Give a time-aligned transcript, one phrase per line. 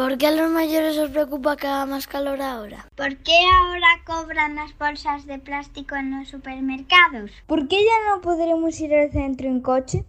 [0.00, 2.88] ¿Por qué a los mayores os preocupa que haga más calor ahora?
[2.96, 7.30] ¿Por qué ahora cobran las bolsas de plástico en los supermercados?
[7.46, 10.06] ¿Por qué ya no podremos ir al centro en coche?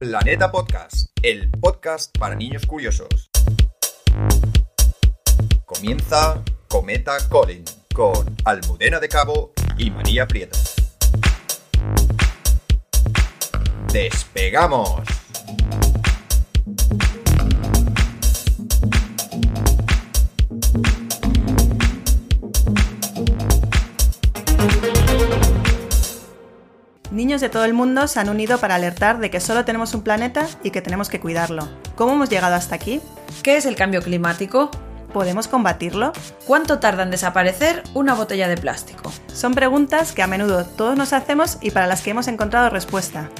[0.00, 3.30] Planeta Podcast, el podcast para niños curiosos.
[5.64, 7.62] Comienza Cometa Colin
[7.94, 10.58] con Almudena de Cabo y María Prieto.
[13.92, 15.27] ¡Despegamos!
[27.10, 30.02] Niños de todo el mundo se han unido para alertar de que solo tenemos un
[30.02, 31.68] planeta y que tenemos que cuidarlo.
[31.96, 33.00] ¿Cómo hemos llegado hasta aquí?
[33.42, 34.70] ¿Qué es el cambio climático?
[35.12, 36.12] ¿Podemos combatirlo?
[36.46, 39.10] ¿Cuánto tarda en desaparecer una botella de plástico?
[39.32, 43.30] Son preguntas que a menudo todos nos hacemos y para las que hemos encontrado respuesta.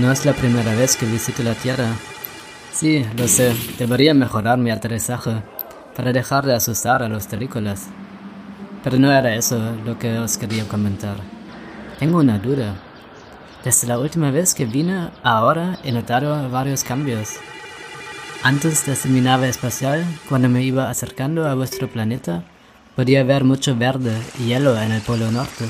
[0.00, 1.88] No es la primera vez que visito la Tierra.
[2.72, 5.42] Sí, lo sé, debería mejorar mi aterrizaje
[5.94, 7.88] para dejar de asustar a los terrícolas.
[8.82, 11.16] Pero no era eso lo que os quería comentar.
[11.98, 12.76] Tengo una duda.
[13.62, 17.34] Desde la última vez que vine, ahora he notado varios cambios.
[18.42, 22.44] Antes desde mi nave espacial, cuando me iba acercando a vuestro planeta,
[22.96, 25.66] podía ver mucho verde y hielo en el polo norte.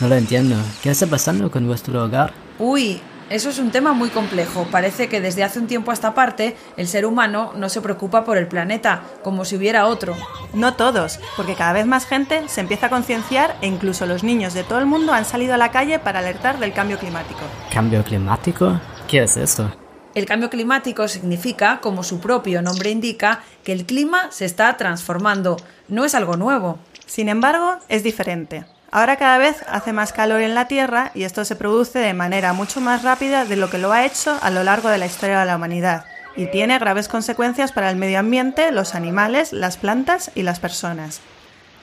[0.00, 0.56] No lo entiendo.
[0.82, 2.32] ¿Qué está pasando con vuestro hogar?
[2.58, 4.66] Uy, eso es un tema muy complejo.
[4.70, 8.24] Parece que desde hace un tiempo a esta parte el ser humano no se preocupa
[8.24, 10.14] por el planeta, como si hubiera otro.
[10.52, 14.54] No todos, porque cada vez más gente se empieza a concienciar e incluso los niños
[14.54, 17.40] de todo el mundo han salido a la calle para alertar del cambio climático.
[17.72, 18.80] ¿Cambio climático?
[19.08, 19.70] ¿Qué es esto?
[20.14, 25.56] El cambio climático significa, como su propio nombre indica, que el clima se está transformando.
[25.88, 26.78] No es algo nuevo.
[27.06, 28.64] Sin embargo, es diferente.
[28.94, 32.52] Ahora cada vez hace más calor en la Tierra y esto se produce de manera
[32.52, 35.40] mucho más rápida de lo que lo ha hecho a lo largo de la historia
[35.40, 36.04] de la humanidad
[36.36, 41.22] y tiene graves consecuencias para el medio ambiente, los animales, las plantas y las personas.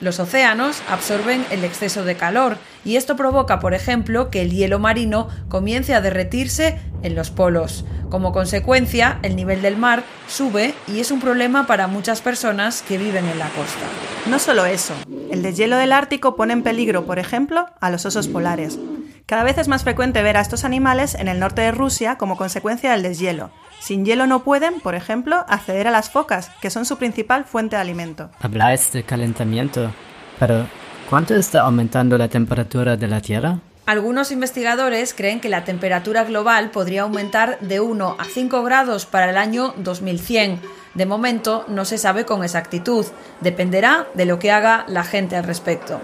[0.00, 4.78] Los océanos absorben el exceso de calor y esto provoca, por ejemplo, que el hielo
[4.78, 7.84] marino comience a derretirse en los polos.
[8.08, 12.96] Como consecuencia, el nivel del mar sube y es un problema para muchas personas que
[12.96, 13.84] viven en la costa.
[14.30, 14.94] No solo eso,
[15.32, 18.78] el deshielo del Ártico pone en peligro, por ejemplo, a los osos polares.
[19.24, 22.36] Cada vez es más frecuente ver a estos animales en el norte de Rusia como
[22.36, 23.50] consecuencia del deshielo.
[23.80, 27.76] Sin hielo no pueden, por ejemplo, acceder a las focas, que son su principal fuente
[27.76, 28.30] de alimento.
[28.40, 29.90] Habláis de calentamiento,
[30.38, 30.66] pero
[31.08, 33.58] ¿cuánto está aumentando la temperatura de la Tierra?
[33.86, 39.30] Algunos investigadores creen que la temperatura global podría aumentar de 1 a 5 grados para
[39.30, 40.60] el año 2100.
[40.94, 43.06] De momento no se sabe con exactitud,
[43.40, 46.00] dependerá de lo que haga la gente al respecto.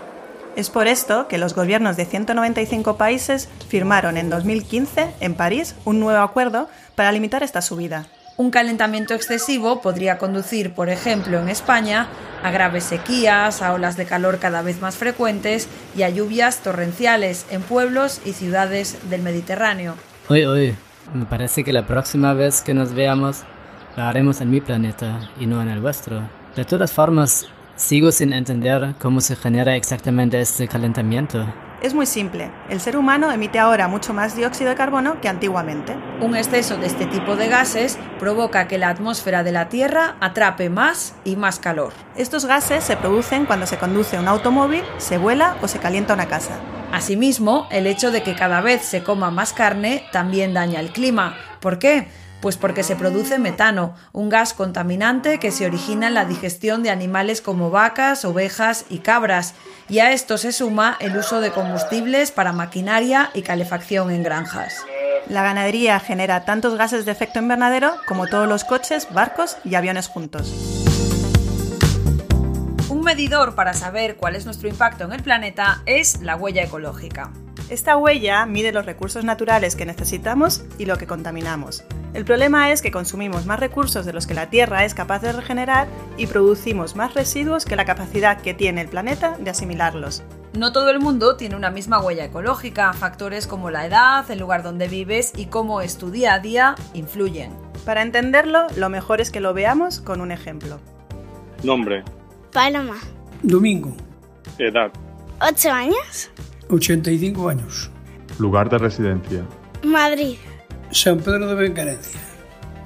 [0.57, 6.01] Es por esto que los gobiernos de 195 países firmaron en 2015 en París un
[6.01, 8.07] nuevo acuerdo para limitar esta subida.
[8.39, 12.09] Un calentamiento excesivo podría conducir, por ejemplo, en España,
[12.43, 17.47] a graves sequías, a olas de calor cada vez más frecuentes y a lluvias torrenciales
[17.51, 19.95] en pueblos y ciudades del Mediterráneo.
[20.29, 20.77] Uy, uy,
[21.15, 23.45] me parece que la próxima vez que nos veamos
[23.99, 26.23] lo haremos en mi planeta y no en el vuestro.
[26.55, 31.45] De todas formas, sigo sin entender cómo se genera exactamente este calentamiento.
[31.83, 32.49] Es muy simple.
[32.69, 35.97] El ser humano emite ahora mucho más dióxido de carbono que antiguamente.
[36.21, 40.71] Un exceso de este tipo de gases provoca que la atmósfera de la Tierra atrape
[40.71, 41.93] más y más calor.
[42.17, 46.27] Estos gases se producen cuando se conduce un automóvil, se vuela o se calienta una
[46.27, 46.61] casa.
[46.93, 51.37] Asimismo, el hecho de que cada vez se coma más carne también daña el clima.
[51.61, 52.07] ¿Por qué?
[52.41, 56.91] Pues porque se produce metano, un gas contaminante que se origina en la digestión de
[56.91, 59.55] animales como vacas, ovejas y cabras,
[59.89, 64.85] y a esto se suma el uso de combustibles para maquinaria y calefacción en granjas.
[65.29, 70.07] La ganadería genera tantos gases de efecto invernadero como todos los coches, barcos y aviones
[70.07, 70.55] juntos.
[72.89, 77.31] Un medidor para saber cuál es nuestro impacto en el planeta es la huella ecológica.
[77.71, 81.85] Esta huella mide los recursos naturales que necesitamos y lo que contaminamos.
[82.15, 85.33] El problema es que consumimos más recursos de los que la Tierra es capaz de
[85.33, 85.87] regenerar
[86.17, 90.23] y producimos más residuos que la capacidad que tiene el planeta de asimilarlos.
[90.55, 92.95] No todo el mundo tiene una misma huella ecológica.
[92.95, 96.75] Factores como la edad, el lugar donde vives y cómo es tu día a día
[96.95, 97.53] influyen.
[97.85, 100.81] Para entenderlo, lo mejor es que lo veamos con un ejemplo.
[101.63, 102.03] Nombre.
[102.51, 102.97] Paloma.
[103.43, 103.95] Domingo.
[104.59, 104.91] Edad.
[105.41, 106.31] ¿Ocho años?
[106.71, 107.91] 85 años.
[108.39, 109.43] Lugar de residencia.
[109.85, 110.37] Madrid.
[110.91, 112.21] San Pedro de Bencarencia.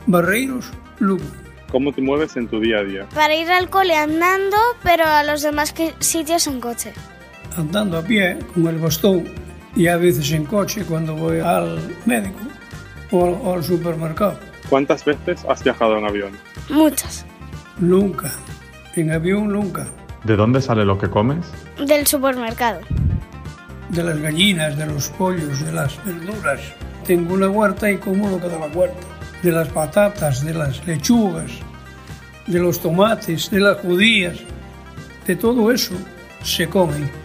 [0.07, 1.25] Barreiros, Lugo.
[1.71, 3.09] ¿Cómo te mueves en tu día a día?
[3.15, 6.93] Para ir al cole andando, pero a los demás que- sitios en coche.
[7.57, 9.25] Andando a pie con el bastón
[9.75, 12.39] y a veces en coche cuando voy al médico
[13.11, 14.39] o al, o al supermercado.
[14.69, 16.33] ¿Cuántas veces has viajado en avión?
[16.71, 17.25] Muchas.
[17.79, 18.33] Nunca.
[18.97, 19.87] En avión nunca.
[20.25, 21.47] ¿De dónde sale lo que comes?
[21.85, 22.81] Del supermercado.
[23.93, 26.61] De las gallinas, de los pollos, de las verduras.
[27.07, 29.07] Tengo una huerta y como lo que da la huerta.
[29.43, 31.53] De las patatas, de las lechugas,
[32.47, 34.39] de los tomates, de las judías.
[35.27, 35.95] De todo eso
[36.43, 37.23] se come.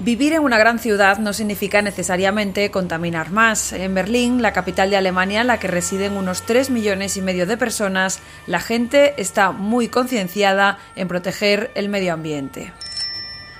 [0.00, 3.72] Vivir en una gran ciudad no significa necesariamente contaminar más.
[3.72, 7.46] En Berlín, la capital de Alemania, en la que residen unos 3 millones y medio
[7.46, 12.72] de personas, la gente está muy concienciada en proteger el medio ambiente.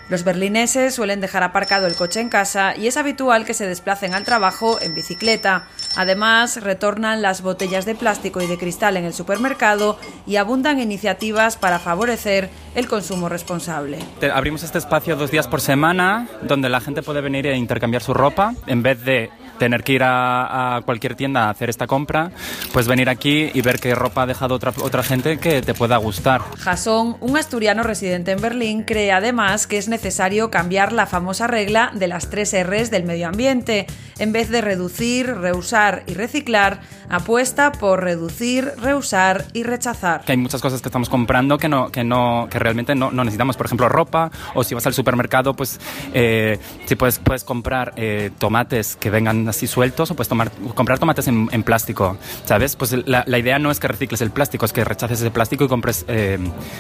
[0.08, 4.14] Los berlineses suelen dejar aparcado el coche en casa y es habitual que se desplacen
[4.14, 5.66] al trabajo en bicicleta.
[5.96, 11.56] Además, retornan las botellas de plástico y de cristal en el supermercado y abundan iniciativas
[11.56, 13.99] para favorecer el consumo responsable.
[14.32, 18.14] Abrimos este espacio dos días por semana donde la gente puede venir e intercambiar su
[18.14, 22.31] ropa en vez de tener que ir a, cualquier tienda a hacer esta compra,
[22.72, 25.96] pues venir aquí y ver qué ropa ha dejado otra, otra gente que te pueda
[25.96, 26.43] gustar.
[26.58, 31.90] Jason, un asturiano residente en Berlín, cree además que es necesario cambiar la famosa regla
[31.94, 33.87] de las tres Rs del medio ambiente.
[34.19, 40.23] En vez de reducir, reusar y reciclar, apuesta por reducir, reusar y rechazar.
[40.25, 43.25] Que hay muchas cosas que estamos comprando que, no, que, no, que realmente no, no
[43.25, 43.56] necesitamos.
[43.56, 45.79] Por ejemplo, ropa o si vas al supermercado, pues
[46.15, 50.99] eh, si puedes, puedes comprar eh, tomates que vengan así sueltos o puedes tomar, comprar
[50.99, 52.75] tomates en, en plástico, ¿sabes?
[52.75, 55.65] Pues la, la idea no es que recicles el plástico, es que rechaces ese plástico
[55.65, 56.38] y compres eh,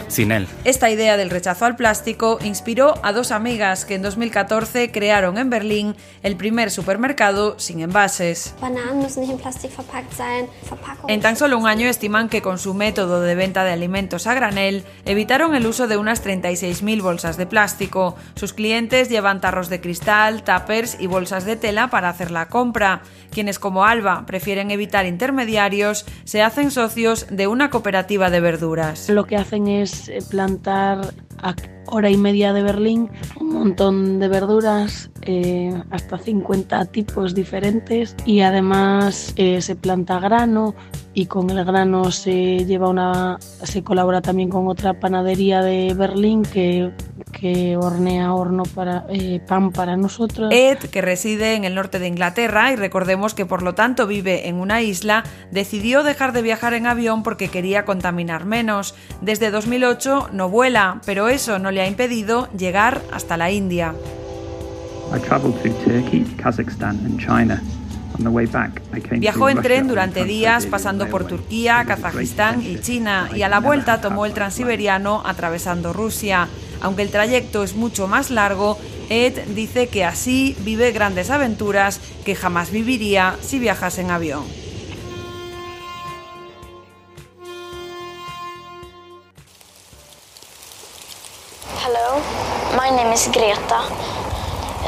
[0.08, 0.48] sin él.
[0.64, 5.50] Esta idea del rechazo al plástico inspiró a dos amigas que en 2014 crearon en
[5.50, 7.27] Berlín el primer supermercado
[7.58, 8.54] sin envases.
[11.08, 14.34] En tan solo un año estiman que con su método de venta de alimentos a
[14.34, 18.16] granel evitaron el uso de unas 36.000 bolsas de plástico.
[18.34, 23.02] Sus clientes llevan tarros de cristal, tuppers y bolsas de tela para hacer la compra.
[23.30, 29.08] Quienes como Alba prefieren evitar intermediarios se hacen socios de una cooperativa de verduras.
[29.08, 31.12] Lo que hacen es plantar
[31.90, 38.40] hora y media de Berlín un montón de verduras, eh, hasta 50 tipos diferentes y
[38.40, 40.74] además eh, se planta grano
[41.18, 46.44] y con el grano se lleva una se colabora también con otra panadería de Berlín
[46.44, 46.92] que,
[47.32, 50.52] que hornea horno para eh, pan para nosotros.
[50.52, 54.48] Ed, que reside en el norte de Inglaterra y recordemos que por lo tanto vive
[54.48, 58.94] en una isla, decidió dejar de viajar en avión porque quería contaminar menos.
[59.20, 63.92] Desde 2008 no vuela, pero eso no le ha impedido llegar hasta la India.
[65.12, 67.60] I traveled through Turkey, Kazakhstan and China.
[68.18, 71.28] On the way back, I came Viajó en tren durante días pasando por.
[71.28, 76.48] Turquía, Kazajistán y China y a la vuelta tomó el transiberiano atravesando Rusia.
[76.80, 78.78] Aunque el trayecto es mucho más largo,
[79.08, 84.44] Ed dice que así vive grandes aventuras que jamás viviría si viajase en avión.
[91.84, 92.20] Hello,
[92.72, 93.82] my name is Greta,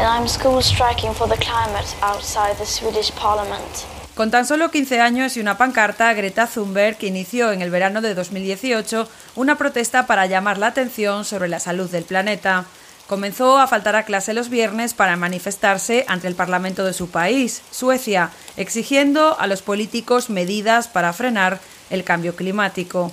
[0.01, 3.85] and I'm school striking for the climate outside the Swedish Parliament.
[4.15, 8.15] Con tan solo 15 años y una pancarta, Greta Thunberg inició en el verano de
[8.15, 9.07] 2018
[9.37, 12.65] una protesta para llamar la atención sobre la salud del planeta.
[13.07, 17.61] Comenzó a faltar a clase los viernes para manifestarse ante el Parlamento de su país,
[17.71, 23.13] Suecia, exigiendo a los políticos medidas para frenar el cambio climático.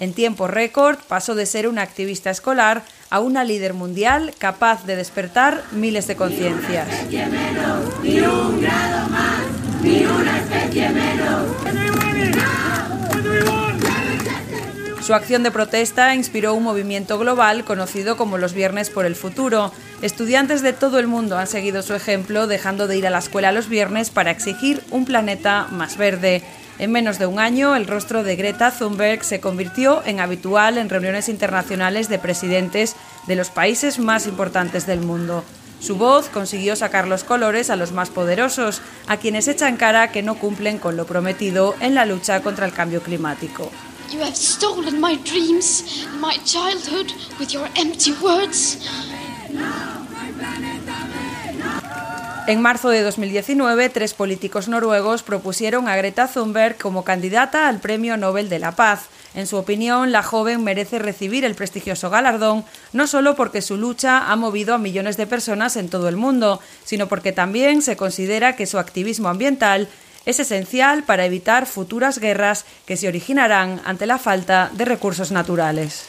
[0.00, 4.96] En tiempo récord pasó de ser una activista escolar a una líder mundial capaz de
[4.96, 6.88] despertar miles de conciencias.
[8.02, 9.42] Ni un grado más,
[9.82, 11.44] ni una especie menos.
[15.08, 19.72] Su acción de protesta inspiró un movimiento global conocido como los Viernes por el Futuro.
[20.02, 23.50] Estudiantes de todo el mundo han seguido su ejemplo, dejando de ir a la escuela
[23.50, 26.42] los viernes para exigir un planeta más verde.
[26.78, 30.90] En menos de un año, el rostro de Greta Thunberg se convirtió en habitual en
[30.90, 32.94] reuniones internacionales de presidentes
[33.26, 35.42] de los países más importantes del mundo.
[35.80, 40.22] Su voz consiguió sacar los colores a los más poderosos, a quienes echan cara que
[40.22, 43.70] no cumplen con lo prometido en la lucha contra el cambio climático.
[44.10, 48.78] You have stolen my dreams, my childhood, with your empty words.
[52.46, 58.16] En marzo de 2019, tres políticos noruegos propusieron a Greta Thunberg como candidata al Premio
[58.16, 59.08] Nobel de la Paz.
[59.34, 64.32] En su opinión, la joven merece recibir el prestigioso galardón no solo porque su lucha
[64.32, 68.56] ha movido a millones de personas en todo el mundo, sino porque también se considera
[68.56, 69.86] que su activismo ambiental
[70.24, 76.06] Es esencial para evitar futuras guerras que se originarán ante la falta de recursos naturales.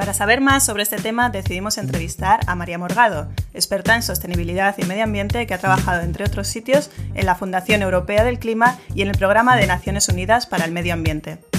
[0.00, 4.86] Para saber más sobre este tema decidimos entrevistar a María Morgado, experta en sostenibilidad y
[4.86, 9.02] medio ambiente que ha trabajado, entre otros sitios, en la Fundación Europea del Clima y
[9.02, 11.49] en el Programa de Naciones Unidas para el Medio Ambiente.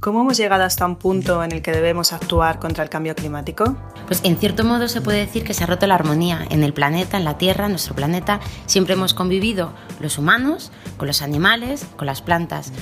[0.00, 3.76] ¿Cómo hemos llegado hasta un punto en el que debemos actuar contra el cambio climático?
[4.06, 6.72] Pues en cierto modo se puede decir que se ha roto la armonía en el
[6.72, 8.40] planeta, en la Tierra, en nuestro planeta.
[8.64, 12.72] Siempre hemos convivido los humanos con los animales, con las plantas.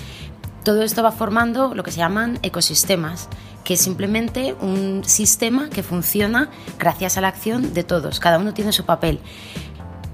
[0.62, 3.28] Todo esto va formando lo que se llaman ecosistemas
[3.64, 6.48] que es simplemente un sistema que funciona
[6.78, 9.18] gracias a la acción de todos, cada uno tiene su papel.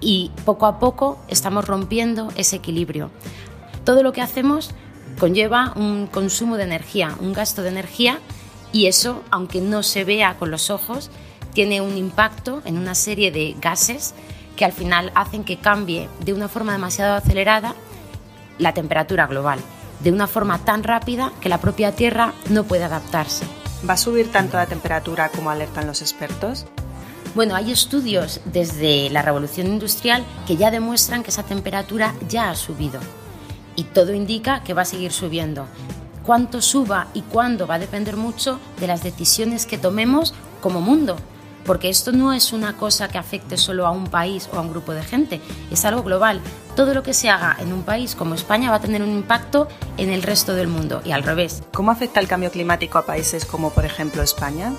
[0.01, 3.11] Y poco a poco estamos rompiendo ese equilibrio.
[3.85, 4.75] Todo lo que hacemos
[5.19, 8.21] conlleva un consumo de energía, un gasto de energía,
[8.73, 11.11] y eso, aunque no se vea con los ojos,
[11.53, 14.15] tiene un impacto en una serie de gases
[14.57, 17.75] que al final hacen que cambie de una forma demasiado acelerada
[18.59, 19.61] la temperatura global
[20.01, 23.47] de una forma tan rápida que la propia Tierra no puede adaptarse.
[23.89, 26.67] ¿Va a subir tanto la temperatura como alertan los expertos?
[27.35, 32.55] Bueno, hay estudios desde la revolución industrial que ya demuestran que esa temperatura ya ha
[32.55, 33.01] subido
[33.76, 35.66] y todo indica que va a seguir subiendo.
[36.25, 41.16] Cuánto suba y cuándo va a depender mucho de las decisiones que tomemos como mundo,
[41.64, 44.71] porque esto no es una cosa que afecte solo a un país o a un
[44.71, 45.40] grupo de gente,
[45.71, 46.40] es algo global.
[46.76, 49.69] Todo lo que se haga en un país como España va a tener un impacto
[49.97, 51.62] en el resto del mundo y al revés.
[51.73, 54.73] ¿Cómo afecta el cambio climático a países como por ejemplo España?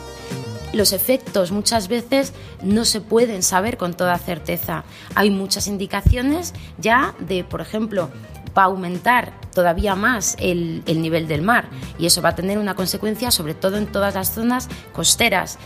[0.73, 4.83] Los efectos muchas veces no se pueden saber con toda certeza.
[5.15, 8.09] Hay muchas indicaciones ya de, por ejemplo,
[8.57, 11.65] va a aumentar todavía más el, el, nivel del mar
[11.97, 15.57] y eso va a tener una consecuencia sobre todo en todas las zonas costeras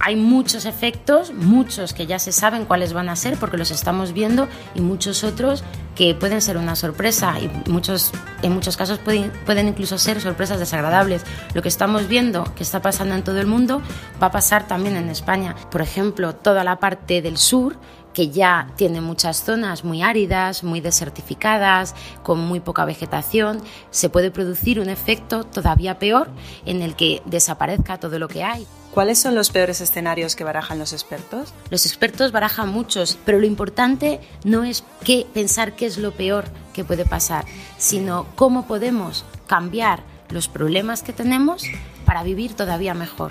[0.00, 4.12] hay muchos efectos, muchos que ya se saben cuáles van a ser porque los estamos
[4.12, 5.64] viendo y muchos otros
[5.96, 10.60] que pueden ser una sorpresa y muchos, en muchos casos pueden, pueden incluso ser sorpresas
[10.60, 11.24] desagradables.
[11.54, 13.82] Lo que estamos viendo que está pasando en todo el mundo
[14.22, 15.56] va a pasar también en España.
[15.70, 17.76] Por ejemplo, toda la parte del sur
[18.18, 21.94] que ya tiene muchas zonas muy áridas, muy desertificadas,
[22.24, 26.28] con muy poca vegetación, se puede producir un efecto todavía peor
[26.66, 28.66] en el que desaparezca todo lo que hay.
[28.92, 31.54] ¿Cuáles son los peores escenarios que barajan los expertos?
[31.70, 36.46] Los expertos barajan muchos, pero lo importante no es qué, pensar qué es lo peor
[36.72, 37.44] que puede pasar,
[37.76, 41.62] sino cómo podemos cambiar los problemas que tenemos
[42.04, 43.30] para vivir todavía mejor.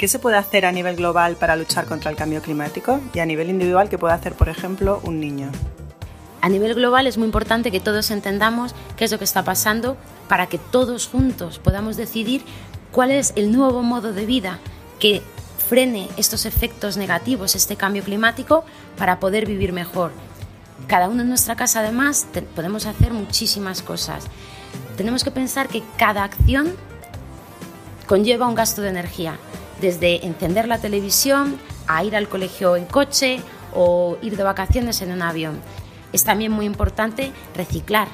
[0.00, 3.02] ¿Qué se puede hacer a nivel global para luchar contra el cambio climático?
[3.12, 5.50] Y a nivel individual, ¿qué puede hacer, por ejemplo, un niño?
[6.40, 9.98] A nivel global es muy importante que todos entendamos qué es lo que está pasando
[10.26, 12.40] para que todos juntos podamos decidir
[12.92, 14.58] cuál es el nuevo modo de vida
[14.98, 15.20] que
[15.68, 18.64] frene estos efectos negativos, este cambio climático,
[18.96, 20.12] para poder vivir mejor.
[20.86, 22.26] Cada uno en nuestra casa, además,
[22.56, 24.24] podemos hacer muchísimas cosas.
[24.96, 26.74] Tenemos que pensar que cada acción
[28.06, 29.38] conlleva un gasto de energía,
[29.80, 33.40] desde encender la televisión a ir al colegio en coche
[33.74, 35.60] o ir de vacaciones en un avión.
[36.12, 38.08] Es también muy importante reciclar.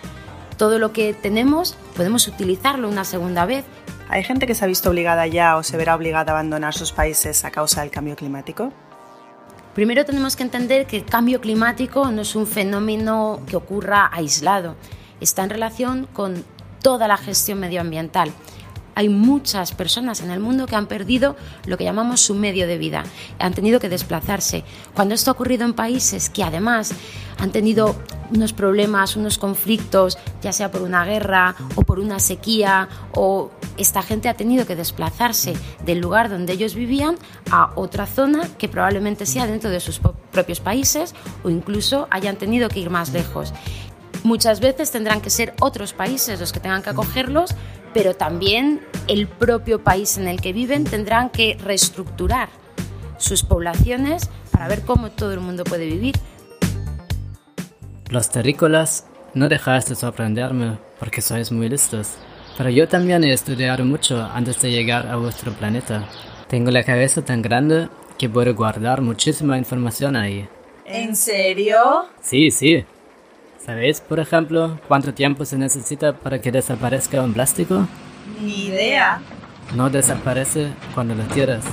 [0.56, 3.64] Todo lo que tenemos podemos utilizarlo una segunda vez
[4.08, 6.92] ¿Hay gente que se ha visto obligada ya o se verá obligada a abandonar sus
[6.92, 8.72] países a causa del cambio climático?
[9.74, 14.76] Primero tenemos que entender que el cambio climático no es un fenómeno que ocurra aislado,
[15.20, 16.44] está en relación con
[16.82, 18.30] toda la gestión medioambiental
[18.96, 21.36] hay muchas personas en el mundo que han perdido
[21.66, 23.04] lo que llamamos su medio de vida,
[23.38, 24.64] han tenido que desplazarse.
[24.94, 26.92] Cuando esto ha ocurrido en países que además
[27.38, 27.94] han tenido
[28.30, 34.00] unos problemas, unos conflictos, ya sea por una guerra o por una sequía, o esta
[34.00, 35.52] gente ha tenido que desplazarse
[35.84, 37.16] del lugar donde ellos vivían
[37.50, 40.00] a otra zona que probablemente sea dentro de sus
[40.32, 43.52] propios países o incluso hayan tenido que ir más lejos.
[44.24, 47.54] Muchas veces tendrán que ser otros países los que tengan que acogerlos,
[47.96, 52.50] pero también el propio país en el que viven tendrán que reestructurar
[53.16, 56.14] sus poblaciones para ver cómo todo el mundo puede vivir.
[58.10, 62.18] Los terrícolas, no dejáis de sorprenderme porque sois muy listos.
[62.58, 66.06] Pero yo también he estudiado mucho antes de llegar a vuestro planeta.
[66.48, 67.88] Tengo la cabeza tan grande
[68.18, 70.46] que puedo guardar muchísima información ahí.
[70.84, 72.04] ¿En serio?
[72.20, 72.84] Sí, sí.
[73.66, 77.88] ¿Sabéis, por ejemplo, cuánto tiempo se necesita para que desaparezca un plástico?
[78.40, 79.20] Ni idea.
[79.74, 81.64] No desaparece cuando lo tiras.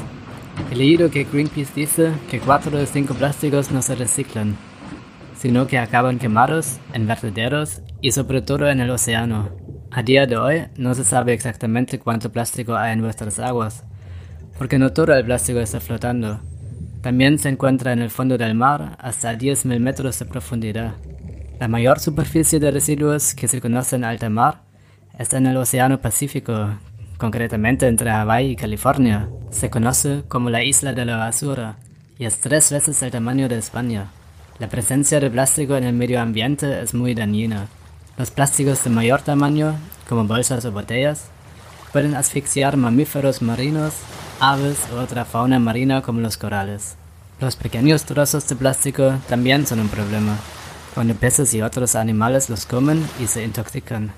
[0.71, 4.55] He leído que Greenpeace dice que 4 de 5 plásticos no se reciclan,
[5.37, 9.49] sino que acaban quemados en vertederos y sobre todo en el océano.
[9.91, 13.83] A día de hoy no se sabe exactamente cuánto plástico hay en nuestras aguas,
[14.57, 16.39] porque no todo el plástico está flotando.
[17.01, 20.93] También se encuentra en el fondo del mar hasta 10.000 metros de profundidad.
[21.59, 24.63] La mayor superficie de residuos que se conoce en alta mar
[25.17, 26.69] está en el Océano Pacífico,
[27.17, 29.29] concretamente entre Hawái y California.
[29.51, 31.77] Se conoce como la isla de la basura
[32.17, 34.07] y es tres veces el tamaño de España.
[34.59, 37.67] La presencia de plástico en el medio ambiente es muy dañina.
[38.17, 39.75] Los plásticos de mayor tamaño,
[40.09, 41.29] como bolsas o botellas,
[41.91, 43.93] pueden asfixiar mamíferos marinos,
[44.39, 46.95] aves u otra fauna marina como los corales.
[47.39, 50.37] Los pequeños trozos de plástico también son un problema,
[50.93, 54.11] cuando peces y otros animales los comen y se intoxican.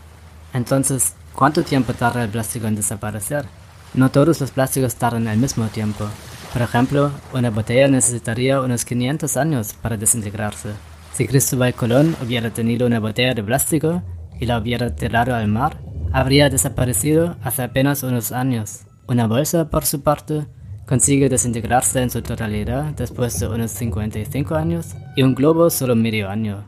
[0.53, 3.45] Entonces, ¿cuánto tiempo tarda el plástico en desaparecer?
[3.93, 6.05] No todos los plásticos tardan el mismo tiempo.
[6.53, 10.69] Por ejemplo, una botella necesitaría unos 500 años para desintegrarse.
[11.13, 14.03] Si Cristóbal Colón hubiera tenido una botella de plástico
[14.39, 15.79] y la hubiera tirado al mar,
[16.11, 18.81] habría desaparecido hace apenas unos años.
[19.07, 20.45] Una bolsa, por su parte,
[20.85, 26.29] consigue desintegrarse en su totalidad después de unos 55 años y un globo solo medio
[26.29, 26.65] año.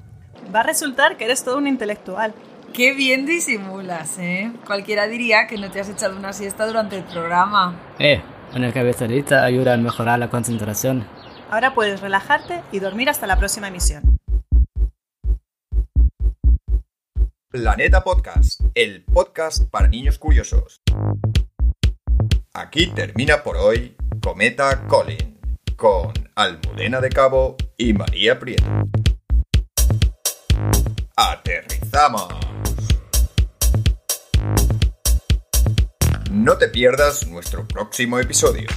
[0.54, 2.34] Va a resultar que eres todo un intelectual.
[2.74, 4.52] Qué bien disimulas, ¿eh?
[4.66, 7.80] Cualquiera diría que no te has echado una siesta durante el programa.
[8.00, 8.22] Eh,
[8.56, 11.06] una cabezadita ayuda a mejorar la concentración.
[11.50, 14.20] Ahora puedes relajarte y dormir hasta la próxima emisión.
[17.50, 20.82] Planeta Podcast, el podcast para niños curiosos.
[22.54, 23.96] Aquí termina por hoy
[24.28, 25.40] Cometa Colin,
[25.78, 28.66] con Almudena de Cabo y María Prieto.
[31.16, 32.28] ¡Aterrizamos!
[36.30, 38.68] No te pierdas nuestro próximo episodio,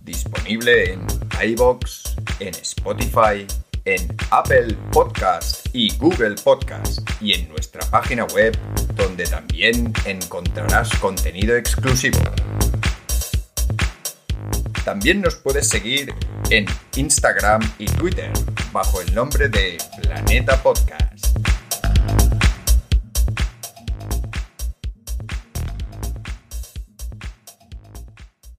[0.00, 1.06] disponible en
[1.44, 3.46] iBox, en Spotify,
[3.84, 8.58] en Apple Podcast y Google Podcast y en nuestra página web
[8.96, 12.18] donde también encontrarás contenido exclusivo.
[14.88, 16.14] También nos puedes seguir
[16.48, 16.64] en
[16.96, 18.32] Instagram y Twitter
[18.72, 21.57] bajo el nombre de Planeta Podcast.